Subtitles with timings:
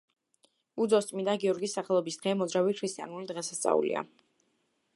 [0.85, 4.03] უძოს წმინდა გიორგის სახელობის დღე მოძრავი ქრისტიანული დღესასწაულია.